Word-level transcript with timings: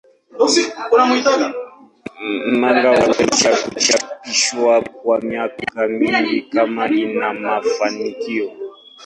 Manga 2.59 2.89
huweza 2.89 3.57
kuchapishwa 3.69 4.81
kwa 4.81 5.21
miaka 5.21 5.87
mingi 5.87 6.41
kama 6.41 6.89
ina 6.89 7.33
mafanikio. 7.33 8.51